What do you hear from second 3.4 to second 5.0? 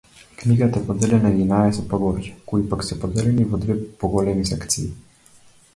во две поголеми секции.